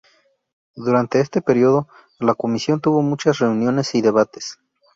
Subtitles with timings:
[0.75, 4.57] Durante este período, la comisión tuvo muchas reuniones y debates.